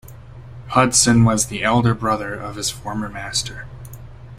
[0.69, 3.67] Hudson was the elder brother of his former master.